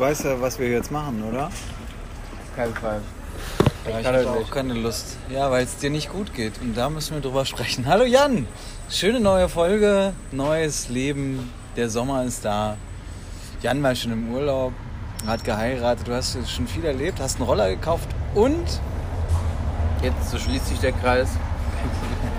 weißt 0.00 0.24
ja, 0.24 0.40
was 0.40 0.58
wir 0.58 0.68
jetzt 0.68 0.90
machen, 0.90 1.22
oder? 1.22 1.50
Kein 2.56 2.74
Fall. 2.74 3.02
Ja, 3.84 4.00
ich 4.00 4.06
habe 4.06 4.16
halt 4.16 4.26
auch 4.26 4.38
nicht. 4.38 4.50
keine 4.50 4.74
Lust. 4.74 5.16
Ja, 5.28 5.50
weil 5.50 5.64
es 5.64 5.76
dir 5.76 5.90
nicht 5.90 6.10
gut 6.10 6.34
geht. 6.34 6.54
Und 6.60 6.76
da 6.76 6.90
müssen 6.90 7.14
wir 7.14 7.20
drüber 7.20 7.44
sprechen. 7.44 7.86
Hallo 7.86 8.04
Jan! 8.04 8.48
Schöne 8.88 9.20
neue 9.20 9.48
Folge, 9.48 10.12
neues 10.32 10.88
Leben. 10.88 11.52
Der 11.76 11.88
Sommer 11.88 12.24
ist 12.24 12.44
da. 12.44 12.76
Jan 13.62 13.82
war 13.82 13.94
schon 13.94 14.12
im 14.12 14.34
Urlaub, 14.34 14.72
hat 15.26 15.44
geheiratet. 15.44 16.08
Du 16.08 16.14
hast 16.14 16.36
schon 16.50 16.66
viel 16.66 16.84
erlebt, 16.84 17.20
hast 17.20 17.36
einen 17.36 17.48
Roller 17.48 17.68
gekauft 17.68 18.08
und 18.34 18.80
Jetzt 20.02 20.30
so 20.30 20.38
schließt 20.38 20.66
sich 20.66 20.78
der 20.78 20.92
Kreis. 20.92 21.28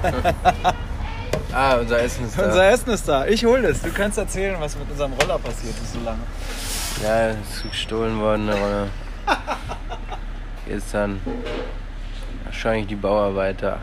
ah, 1.54 1.76
unser 1.76 2.02
Essen 2.02 2.26
ist 2.26 2.40
da. 2.40 2.46
unser 2.46 2.70
Essen 2.72 2.90
ist 2.90 3.08
da. 3.08 3.28
Ich 3.28 3.46
hole 3.46 3.68
es. 3.68 3.84
Du 3.84 3.92
kannst 3.92 4.18
erzählen, 4.18 4.56
was 4.60 4.76
mit 4.76 4.90
unserem 4.90 5.14
Roller 5.14 5.38
passiert 5.38 5.76
ist 5.84 5.94
so 5.94 6.00
lange. 6.00 6.22
Ja, 7.04 7.30
ist 7.30 7.64
gestohlen 7.64 8.20
worden, 8.20 8.48
aber 8.48 8.88
gestern 10.68 11.20
wahrscheinlich 12.46 12.88
die 12.88 12.96
Bauarbeiter. 12.96 13.80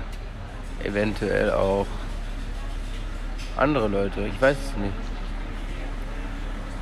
Eventuell 0.84 1.50
auch 1.50 1.86
andere 3.56 3.88
Leute, 3.88 4.20
ich 4.20 4.41
weiß 4.41 4.56
es 4.56 4.77
nicht. 4.77 4.92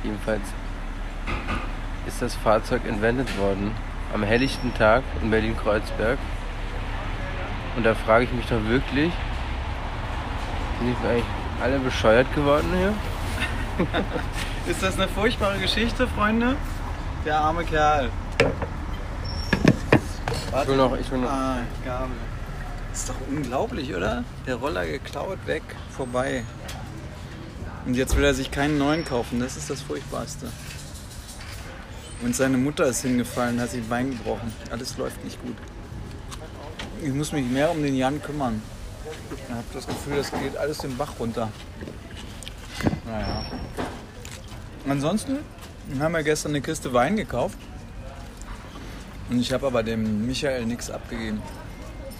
Jedenfalls 0.03 0.43
ist 2.05 2.21
das 2.21 2.35
Fahrzeug 2.35 2.81
entwendet 2.87 3.35
worden 3.39 3.71
am 4.13 4.21
helllichten 4.21 4.71
Tag 4.75 5.01
in 5.23 5.31
Berlin-Kreuzberg. 5.31 6.19
Und 7.75 7.83
da 7.83 7.95
frage 7.95 8.25
ich 8.25 8.31
mich 8.31 8.45
doch 8.45 8.63
wirklich, 8.65 9.11
sind 10.77 10.95
die 11.01 11.07
eigentlich 11.07 11.23
alle 11.63 11.79
bescheuert 11.79 12.31
geworden 12.35 12.69
hier? 12.77 12.93
Ist 14.69 14.83
das 14.83 14.95
eine 14.95 15.07
furchtbare 15.07 15.59
Geschichte, 15.59 16.07
Freunde? 16.07 16.57
Der 17.25 17.39
arme 17.39 17.63
Kerl. 17.63 18.09
Ich 20.61 20.67
will 20.67 20.75
noch, 20.75 20.97
ich 20.97 21.09
will 21.09 21.19
noch. 21.19 21.29
Ah, 21.29 21.59
Gabel. 21.85 22.17
Ist 22.91 23.07
doch 23.07 23.15
unglaublich, 23.29 23.95
oder? 23.95 24.25
Der 24.45 24.55
Roller 24.55 24.85
geklaut, 24.85 25.39
weg, 25.45 25.63
vorbei. 25.95 26.43
Und 27.85 27.93
jetzt 27.93 28.17
will 28.17 28.25
er 28.25 28.33
sich 28.33 28.51
keinen 28.51 28.77
neuen 28.77 29.05
kaufen. 29.05 29.39
Das 29.39 29.55
ist 29.55 29.69
das 29.69 29.81
Furchtbarste. 29.81 30.47
Und 32.21 32.35
seine 32.35 32.57
Mutter 32.57 32.87
ist 32.87 33.03
hingefallen, 33.03 33.61
hat 33.61 33.69
sich 33.69 33.83
ein 33.83 33.89
Bein 33.89 34.09
gebrochen. 34.11 34.53
Alles 34.69 34.97
läuft 34.97 35.23
nicht 35.23 35.41
gut. 35.41 35.55
Ich 37.01 37.13
muss 37.13 37.31
mich 37.31 37.45
mehr 37.45 37.71
um 37.71 37.81
den 37.81 37.95
Jan 37.95 38.21
kümmern. 38.21 38.61
Ich 39.31 39.49
habe 39.49 39.63
das 39.73 39.87
Gefühl, 39.87 40.17
das 40.17 40.31
geht 40.31 40.57
alles 40.57 40.79
den 40.79 40.97
Bach 40.97 41.13
runter. 41.17 41.49
Naja. 43.05 43.45
Ansonsten 44.89 45.37
haben 45.99 46.13
wir 46.13 46.23
gestern 46.23 46.51
eine 46.51 46.61
Kiste 46.61 46.93
Wein 46.93 47.15
gekauft. 47.15 47.57
Und 49.29 49.39
ich 49.39 49.51
habe 49.51 49.67
aber 49.67 49.83
dem 49.83 50.25
Michael 50.25 50.65
nichts 50.65 50.89
abgegeben. 50.89 51.41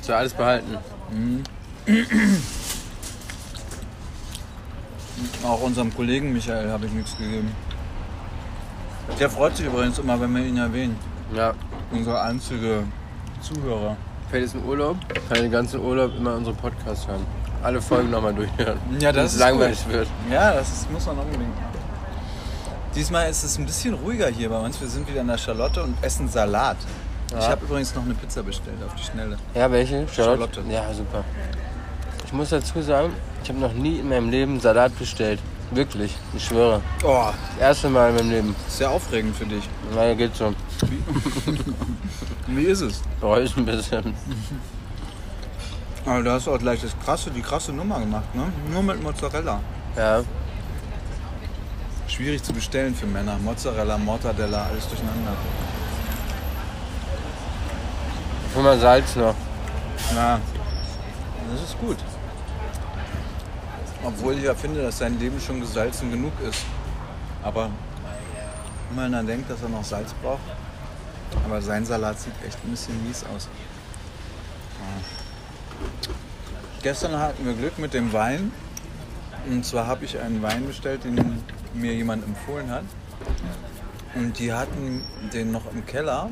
Soll 0.01 0.15
alles 0.15 0.33
behalten. 0.33 0.77
Auch 5.43 5.61
unserem 5.61 5.95
Kollegen 5.95 6.33
Michael 6.33 6.69
habe 6.69 6.85
ich 6.85 6.91
nichts 6.91 7.17
gegeben. 7.17 7.51
Der 9.19 9.29
freut 9.29 9.55
sich 9.55 9.65
übrigens 9.65 9.97
immer, 9.99 10.19
wenn 10.19 10.35
wir 10.35 10.43
ihn 10.43 10.57
erwähnen. 10.57 10.97
Ja. 11.33 11.53
Unser 11.91 12.21
einzige 12.21 12.83
Zuhörer. 13.41 13.95
Fällt 14.29 14.43
jetzt 14.43 14.55
in 14.55 14.65
Urlaub, 14.65 14.97
kann 15.29 15.37
den 15.41 15.51
ganzen 15.51 15.79
Urlaub 15.79 16.13
immer 16.17 16.35
unseren 16.35 16.57
Podcast 16.57 17.07
hören. 17.07 17.25
Alle 17.63 17.81
Folgen 17.81 18.09
nochmal 18.09 18.33
durchhören. 18.33 18.77
Ja, 18.99 19.13
das 19.13 19.27
es 19.27 19.33
ist 19.35 19.39
langweilig 19.39 19.81
gut. 19.85 19.93
wird. 19.93 20.07
Ja, 20.29 20.53
das 20.53 20.69
ist, 20.69 20.91
muss 20.91 21.05
man 21.05 21.17
unbedingt. 21.19 21.53
Diesmal 22.97 23.29
ist 23.29 23.43
es 23.43 23.57
ein 23.59 23.65
bisschen 23.65 23.93
ruhiger 23.93 24.27
hier 24.27 24.49
bei 24.49 24.57
uns. 24.57 24.81
Wir 24.81 24.87
sind 24.87 25.07
wieder 25.07 25.21
in 25.21 25.27
der 25.27 25.37
Charlotte 25.37 25.83
und 25.83 25.95
essen 26.03 26.27
Salat. 26.27 26.77
Ich 27.29 27.33
Ja. 27.43 27.49
habe 27.51 27.63
übrigens 27.65 27.93
noch 27.93 28.03
eine 28.03 28.15
Pizza 28.15 28.41
bestellt 28.41 28.77
auf 28.85 28.95
die 28.95 29.03
Schnelle. 29.03 29.37
Ja, 29.53 29.71
welche? 29.71 30.07
Charlotte? 30.07 30.55
Charlotte. 30.55 30.73
Ja, 30.73 30.91
super. 30.93 31.23
Ich 32.25 32.33
muss 32.33 32.49
dazu 32.49 32.81
sagen, 32.81 33.13
ich 33.43 33.49
habe 33.49 33.59
noch 33.59 33.73
nie 33.73 33.99
in 33.99 34.09
meinem 34.09 34.29
Leben 34.29 34.59
Salat 34.59 34.97
bestellt. 34.97 35.39
Wirklich, 35.71 36.15
ich 36.35 36.43
schwöre. 36.45 36.81
Oh, 37.03 37.25
Das 37.57 37.61
erste 37.61 37.89
Mal 37.89 38.09
in 38.09 38.15
meinem 38.15 38.29
Leben. 38.31 38.55
sehr 38.67 38.89
aufregend 38.89 39.35
für 39.35 39.45
dich. 39.45 39.69
Na, 39.93 40.13
geht 40.13 40.35
so. 40.35 40.53
Wie 42.47 42.63
ist 42.73 42.81
es? 42.81 43.01
Bereue 43.19 43.43
ich 43.43 43.55
ein 43.57 43.65
bisschen. 43.65 44.15
Aber 46.05 46.23
du 46.23 46.31
hast 46.31 46.47
auch 46.47 46.57
gleich 46.57 46.81
das 46.81 46.91
krasse, 47.03 47.29
die 47.29 47.41
krasse 47.41 47.73
Nummer 47.73 47.99
gemacht, 47.99 48.33
ne? 48.33 48.43
Nur 48.71 48.81
mit 48.81 49.03
Mozzarella. 49.03 49.59
Ja, 49.97 50.23
Schwierig 52.17 52.41
zu 52.41 52.51
bestellen 52.51 52.95
für 52.95 53.05
Männer. 53.05 53.37
Mozzarella, 53.37 53.95
Mortadella, 53.95 54.65
alles 54.65 54.87
durcheinander. 54.87 55.37
hol 58.55 58.63
mal 58.63 58.79
Salz 58.79 59.15
noch. 59.15 59.35
Ja, 60.15 60.39
das 61.51 61.61
ist 61.61 61.79
gut. 61.79 61.97
Obwohl 64.03 64.33
ich 64.33 64.45
ja 64.45 64.55
finde, 64.55 64.81
dass 64.81 64.97
sein 64.97 65.19
Leben 65.19 65.39
schon 65.39 65.59
gesalzen 65.59 66.09
genug 66.09 66.33
ist. 66.41 66.65
Aber 67.43 67.69
wenn 68.89 68.95
man 68.95 69.11
dann 69.11 69.27
denkt, 69.27 69.51
dass 69.51 69.61
er 69.61 69.69
noch 69.69 69.83
Salz 69.83 70.11
braucht. 70.23 70.41
Aber 71.45 71.61
sein 71.61 71.85
Salat 71.85 72.19
sieht 72.19 72.33
echt 72.47 72.57
ein 72.65 72.71
bisschen 72.71 72.95
mies 73.05 73.23
aus. 73.35 73.47
Ja. 74.79 75.03
Gestern 76.81 77.19
hatten 77.19 77.45
wir 77.45 77.53
Glück 77.53 77.77
mit 77.77 77.93
dem 77.93 78.11
Wein. 78.11 78.51
Und 79.47 79.63
zwar 79.63 79.85
habe 79.85 80.03
ich 80.05 80.19
einen 80.19 80.41
Wein 80.41 80.65
bestellt, 80.65 81.03
den 81.03 81.43
mir 81.77 81.93
jemand 81.93 82.25
empfohlen 82.25 82.69
hat. 82.69 82.83
Und 84.15 84.39
die 84.39 84.51
hatten 84.53 85.03
den 85.33 85.51
noch 85.51 85.71
im 85.71 85.85
Keller. 85.85 86.29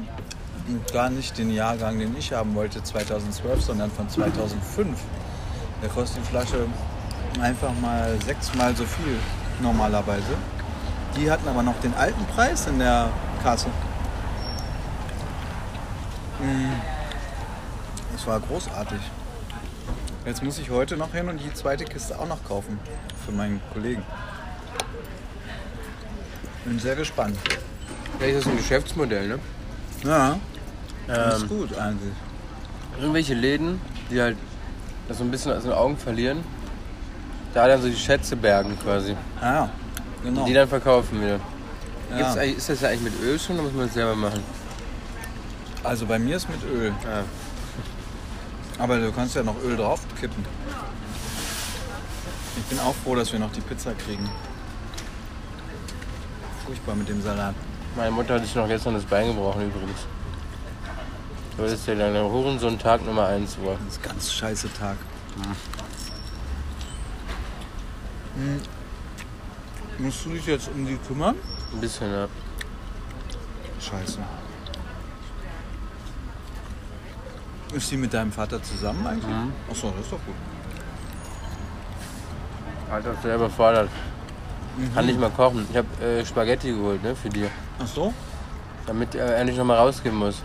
Und 0.67 0.91
gar 0.91 1.09
nicht 1.09 1.37
den 1.37 1.51
Jahrgang, 1.53 1.99
den 1.99 2.17
ich 2.17 2.33
haben 2.33 2.55
wollte, 2.55 2.81
2012, 2.81 3.61
sondern 3.61 3.91
von 3.91 4.09
2005. 4.09 4.97
Der 5.81 5.89
kostet 5.89 6.23
die 6.23 6.27
Flasche 6.27 6.65
einfach 7.39 7.71
mal 7.81 8.17
sechsmal 8.25 8.75
so 8.75 8.83
viel 8.83 9.19
normalerweise. 9.61 10.35
Die 11.15 11.29
hatten 11.29 11.47
aber 11.47 11.63
noch 11.63 11.79
den 11.81 11.93
alten 11.93 12.25
Preis 12.25 12.67
in 12.67 12.79
der 12.79 13.09
Kasse. 13.43 13.67
Mm. 16.39 16.73
Das 18.11 18.25
war 18.27 18.39
großartig. 18.39 18.99
Jetzt 20.25 20.41
muss 20.41 20.57
ich 20.57 20.71
heute 20.71 20.97
noch 20.97 21.11
hin 21.11 21.29
und 21.29 21.37
die 21.37 21.53
zweite 21.53 21.85
Kiste 21.85 22.17
auch 22.17 22.27
noch 22.27 22.43
kaufen 22.43 22.79
für 23.25 23.31
meinen 23.31 23.61
Kollegen. 23.73 24.03
Bin 26.65 26.79
sehr 26.79 26.95
gespannt. 26.95 27.37
Vielleicht 28.17 28.37
ist 28.37 28.45
das 28.45 28.51
ein 28.53 28.57
Geschäftsmodell, 28.57 29.27
ne? 29.27 29.39
Ja, 30.03 30.39
das 31.07 31.35
ist 31.37 31.41
Ähm, 31.43 31.49
gut 31.49 31.77
eigentlich. 31.77 32.13
irgendwelche 32.99 33.33
Läden, 33.33 33.79
die 34.09 34.21
halt 34.21 34.37
das 35.07 35.17
so 35.19 35.23
ein 35.23 35.31
bisschen 35.31 35.53
aus 35.53 35.63
den 35.63 35.71
Augen 35.73 35.97
verlieren, 35.97 36.43
da 37.53 37.67
dann 37.67 37.81
so 37.81 37.87
die 37.87 37.95
Schätze 37.95 38.35
bergen 38.35 38.77
quasi. 38.81 39.15
Ja, 39.41 39.69
genau. 40.23 40.45
Die 40.45 40.53
dann 40.53 40.67
verkaufen 40.67 41.21
wieder. 41.21 41.39
Ja. 42.17 42.33
Eigentlich, 42.33 42.57
ist 42.57 42.69
das 42.69 42.81
ja 42.81 42.89
eigentlich 42.89 43.13
mit 43.13 43.21
Öl 43.21 43.39
schon 43.39 43.55
oder 43.55 43.63
muss 43.65 43.73
man 43.73 43.85
das 43.85 43.93
selber 43.93 44.15
machen? 44.15 44.43
Also 45.83 46.05
bei 46.05 46.17
mir 46.17 46.37
ist 46.37 46.49
mit 46.49 46.63
Öl. 46.63 46.93
Ja. 47.03 47.23
Aber 48.79 48.97
du 48.97 49.11
kannst 49.11 49.35
ja 49.35 49.43
noch 49.43 49.55
Öl 49.63 49.77
drauf 49.77 50.01
kippen. 50.19 50.43
Ich 52.57 52.63
bin 52.65 52.79
auch 52.79 52.95
froh, 53.03 53.15
dass 53.15 53.31
wir 53.31 53.39
noch 53.39 53.51
die 53.51 53.61
Pizza 53.61 53.93
kriegen. 53.93 54.29
Furchtbar 56.65 56.95
mit 56.95 57.07
dem 57.07 57.21
Salat. 57.21 57.55
Meine 57.95 58.11
Mutter 58.11 58.35
hat 58.35 58.43
sich 58.43 58.55
noch 58.55 58.67
gestern 58.67 58.95
das 58.95 59.03
Bein 59.03 59.27
gebrochen 59.27 59.67
übrigens. 59.67 60.07
So 61.57 61.63
ist 61.63 61.87
der 61.87 61.95
deine 61.95 62.23
Hurensohn 62.23 62.77
Tag 62.77 63.05
Nummer 63.05 63.27
1 63.27 63.57
Uhr. 63.63 63.77
Das 63.85 63.95
ist 63.95 64.03
ein 64.03 64.09
ganz 64.09 64.33
scheiße 64.33 64.73
Tag. 64.73 64.97
Hm. 68.35 68.61
Musst 69.99 70.25
du 70.25 70.29
dich 70.29 70.45
jetzt 70.45 70.69
um 70.73 70.85
die 70.85 70.97
kümmern? 70.97 71.35
Ein 71.73 71.79
bisschen, 71.79 72.11
ja. 72.11 72.27
Scheiße. 73.79 74.19
Ist 77.73 77.89
sie 77.89 77.97
mit 77.97 78.13
deinem 78.13 78.31
Vater 78.31 78.61
zusammen 78.61 79.05
eigentlich? 79.05 79.25
Mhm. 79.25 79.53
Achso, 79.69 79.91
das 79.91 80.01
ist 80.01 80.11
doch 80.11 80.19
gut. 80.25 80.35
Alter, 82.91 83.13
ist 83.13 83.21
sehr 83.21 83.37
überfordert. 84.77 84.95
Kann 84.95 85.05
nicht 85.05 85.19
mal 85.19 85.29
kochen. 85.29 85.67
Ich 85.71 85.77
habe 85.77 86.05
äh, 86.05 86.25
Spaghetti 86.25 86.71
geholt, 86.71 87.03
ne, 87.03 87.15
für 87.15 87.29
die. 87.29 87.45
Ach 87.79 87.87
so? 87.87 88.13
Damit 88.85 89.15
er 89.15 89.37
endlich 89.37 89.57
noch 89.57 89.65
mal 89.65 89.77
rausgehen 89.77 90.15
muss. 90.15 90.41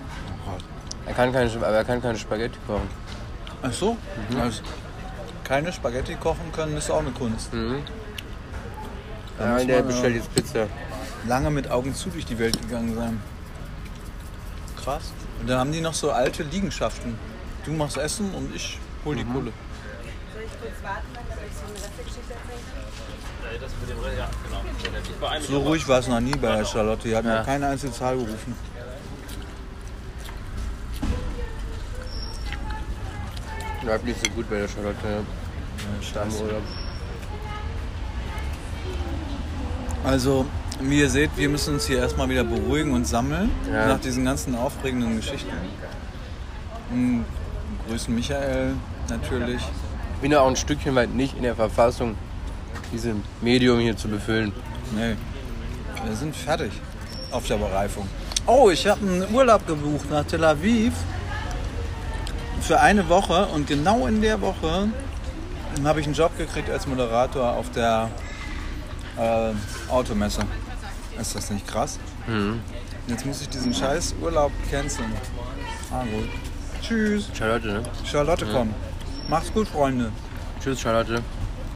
Er 1.06 1.14
kann 1.14 1.32
keine, 1.32 1.50
aber 1.50 1.66
er 1.68 1.84
kann 1.84 2.00
keine 2.00 2.18
Spaghetti 2.18 2.58
kochen. 2.66 2.88
Ach 3.62 3.72
so? 3.72 3.96
Also, 4.40 4.62
keine 5.44 5.72
Spaghetti 5.72 6.14
kochen 6.14 6.52
können 6.52 6.76
ist 6.76 6.90
auch 6.90 7.00
eine 7.00 7.10
Kunst. 7.10 7.52
Mhm. 7.52 7.82
Ja, 9.38 9.58
der 9.64 9.82
bestellt 9.82 10.16
jetzt 10.16 10.34
Pizza. 10.34 10.66
lange 11.26 11.50
mit 11.50 11.70
Augen 11.70 11.94
zu 11.94 12.10
durch 12.10 12.26
die 12.26 12.38
Welt 12.38 12.60
gegangen 12.60 12.94
sein. 12.94 13.20
Krass. 14.82 15.12
Und 15.40 15.48
dann 15.48 15.58
haben 15.58 15.72
die 15.72 15.80
noch 15.80 15.94
so 15.94 16.10
alte 16.10 16.42
Liegenschaften. 16.42 17.18
Du 17.64 17.72
machst 17.72 17.96
Essen 17.96 18.32
und 18.34 18.54
ich 18.54 18.78
hol 19.04 19.16
die 19.16 19.24
Kohle. 19.24 19.52
Kurz 20.60 20.82
warten, 20.82 21.06
damit 21.14 21.30
ich 21.46 21.54
so 21.56 21.64
eine 21.66 21.74
Restegeschichte 21.74 22.34
erzählen 22.34 22.64
kann? 22.72 22.82
So 25.42 25.58
ruhig 25.60 25.86
war 25.88 25.98
es 25.98 26.08
noch 26.08 26.20
nie 26.20 26.36
bei 26.36 26.56
der 26.56 26.64
Charlotte. 26.64 27.08
Die 27.08 27.16
hat 27.16 27.24
Ja. 27.24 27.38
noch 27.38 27.46
keine 27.46 27.66
einzige 27.68 27.92
Zahl 27.92 28.16
gerufen. 28.16 28.54
Läuft 33.82 34.04
nicht 34.04 34.24
so 34.24 34.30
gut 34.32 34.48
bei 34.50 34.58
der 34.58 34.68
Charlotte. 34.68 34.96
Ja. 35.04 35.20
Also, 40.04 40.46
wie 40.80 41.00
ihr 41.00 41.10
seht, 41.10 41.30
wir 41.36 41.48
müssen 41.48 41.74
uns 41.74 41.86
hier 41.86 41.98
erstmal 41.98 42.28
wieder 42.28 42.44
beruhigen 42.44 42.92
und 42.92 43.06
sammeln. 43.06 43.50
Ja. 43.70 43.86
Nach 43.88 44.00
diesen 44.00 44.24
ganzen 44.24 44.54
aufregenden 44.54 45.16
Geschichten. 45.16 45.50
Und 46.90 47.24
grüßen 47.88 48.14
Michael 48.14 48.74
natürlich. 49.08 49.62
Ich 50.20 50.22
bin 50.22 50.32
ja 50.32 50.42
auch 50.42 50.48
ein 50.48 50.56
Stückchen 50.56 50.94
weit 50.96 51.14
nicht 51.14 51.34
in 51.34 51.44
der 51.44 51.56
Verfassung, 51.56 52.14
dieses 52.92 53.14
Medium 53.40 53.78
hier 53.78 53.96
zu 53.96 54.06
befüllen. 54.06 54.52
Nee, 54.94 55.16
wir 56.04 56.14
sind 56.14 56.36
fertig 56.36 56.72
auf 57.30 57.46
der 57.46 57.56
Bereifung. 57.56 58.06
Oh, 58.46 58.68
ich 58.68 58.86
habe 58.86 59.00
einen 59.00 59.34
Urlaub 59.34 59.66
gebucht 59.66 60.10
nach 60.10 60.26
Tel 60.26 60.44
Aviv 60.44 60.92
für 62.60 62.78
eine 62.78 63.08
Woche 63.08 63.46
und 63.46 63.66
genau 63.66 64.06
in 64.06 64.20
der 64.20 64.38
Woche 64.42 64.90
habe 65.82 66.00
ich 66.00 66.06
einen 66.06 66.14
Job 66.14 66.36
gekriegt 66.36 66.68
als 66.68 66.86
Moderator 66.86 67.54
auf 67.54 67.70
der 67.70 68.10
äh, 69.16 69.90
Automesse. 69.90 70.42
Ist 71.18 71.34
das 71.34 71.50
nicht 71.50 71.66
krass? 71.66 71.98
Jetzt 73.06 73.24
muss 73.24 73.40
ich 73.40 73.48
diesen 73.48 73.72
scheiß 73.72 74.16
Urlaub 74.20 74.52
canceln. 74.70 75.12
Ah, 75.90 76.02
gut. 76.02 76.28
Tschüss. 76.82 77.30
Charlotte, 77.32 77.66
ne? 77.66 77.82
Charlotte 78.04 78.44
kommt. 78.44 78.74
Macht's 79.30 79.52
gut, 79.52 79.68
Freunde. 79.68 80.10
Tschüss, 80.60 80.80
Charlotte. 80.80 81.22